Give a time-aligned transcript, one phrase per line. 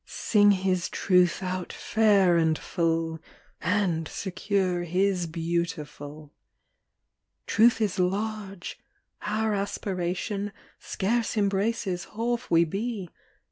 [0.07, 3.19] Sing His Truth out fair and full,
[3.61, 6.33] And secure His beautiful.
[7.45, 8.79] Truth is large.
[9.21, 13.11] Our aspiration Scarce embraces half we be.